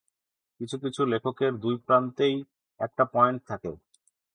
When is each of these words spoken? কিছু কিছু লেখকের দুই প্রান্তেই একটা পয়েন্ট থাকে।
কিছু 0.59 0.75
কিছু 0.77 1.01
লেখকের 1.05 1.53
দুই 1.53 1.75
প্রান্তেই 1.77 2.35
একটা 2.79 3.03
পয়েন্ট 3.05 3.39
থাকে। 3.47 3.71